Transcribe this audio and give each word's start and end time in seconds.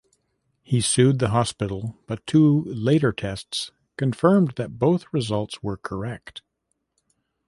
He 0.63 0.81
sued 0.81 1.19
the 1.19 1.29
hospital, 1.29 1.95
but 2.07 2.25
two 2.25 2.63
later 2.65 3.11
tests 3.13 3.69
confirmed 3.97 4.53
that 4.55 4.79
both 4.79 5.05
results 5.13 5.61
were 5.61 5.77
correct. 5.77 6.41